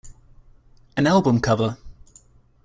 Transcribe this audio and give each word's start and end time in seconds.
An 0.97 1.05
album 1.05 1.39
cover. 1.41 1.77